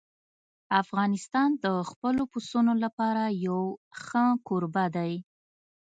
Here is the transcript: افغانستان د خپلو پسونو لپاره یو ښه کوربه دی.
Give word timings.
افغانستان 0.81 1.49
د 1.63 1.65
خپلو 1.89 2.23
پسونو 2.31 2.73
لپاره 2.83 3.23
یو 3.47 3.61
ښه 4.03 4.23
کوربه 4.47 4.85
دی. 4.95 5.13